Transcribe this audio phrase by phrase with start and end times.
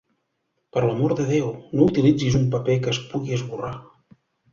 [0.77, 3.71] Per l'amor de Déu!, no utilitzis un paper que es pugui esborrar.